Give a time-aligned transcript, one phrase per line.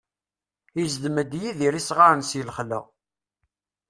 [0.83, 2.79] Izdem-d Yidir isɣaren si lexla.